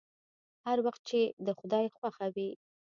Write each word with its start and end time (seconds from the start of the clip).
هر 0.65 0.77
وخت 0.85 1.01
چې 1.09 1.19
د 1.45 1.47
خداى 1.59 1.85
خوښه 1.95 2.25
وي. 2.35 2.49